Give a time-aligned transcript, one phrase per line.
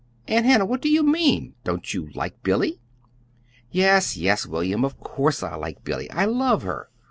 [0.27, 1.53] Aunt Hannah, what do you mean?
[1.63, 2.81] Don't you like Billy?"
[3.69, 6.09] "Yes, yes, William, of course I like Billy.
[6.09, 6.89] I love her!